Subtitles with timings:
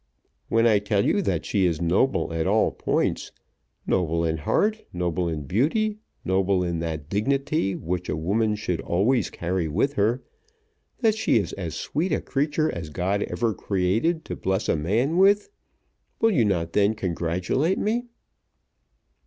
[0.49, 3.31] "When I tell you that she is noble at all points,
[3.85, 9.29] noble in heart, noble in beauty, noble in that dignity which a woman should always
[9.29, 10.23] carry with her,
[11.01, 15.17] that she is as sweet a creature as God ever created to bless a man
[15.17, 15.49] with,
[16.19, 18.05] will you not then congratulate me?"